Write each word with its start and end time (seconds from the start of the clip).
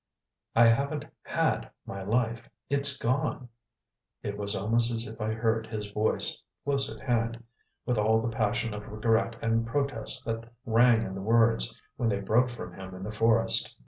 "I 0.55 0.65
haven't 0.65 1.05
HAD 1.21 1.69
my 1.85 2.01
life. 2.01 2.49
It's 2.71 2.97
gone!" 2.97 3.49
It 4.23 4.35
was 4.35 4.55
almost 4.55 4.89
as 4.89 5.05
if 5.07 5.21
I 5.21 5.29
heard 5.31 5.67
his 5.67 5.91
voice, 5.91 6.43
close 6.63 6.91
at 6.91 7.07
hand, 7.07 7.43
with 7.85 7.99
all 7.99 8.19
the 8.19 8.35
passion 8.35 8.73
of 8.73 8.87
regret 8.87 9.35
and 9.43 9.63
protest 9.67 10.25
that 10.25 10.51
rang 10.65 11.03
in 11.05 11.13
the 11.13 11.21
words 11.21 11.79
when 11.97 12.09
they 12.09 12.19
broke 12.19 12.49
from 12.49 12.73
him 12.73 12.95
in 12.95 13.03
the 13.03 13.11
forest. 13.11 13.77